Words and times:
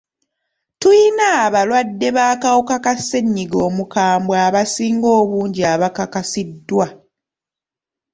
Tuyina 0.79 1.25
abalwadde 1.45 2.07
b'akawuka 2.17 2.75
ka 2.85 2.93
ssenyiga 2.99 3.57
omukambwe 3.67 4.35
abasinga 4.47 5.09
obungi 5.19 5.61
abakakasiddwa. 5.73 6.85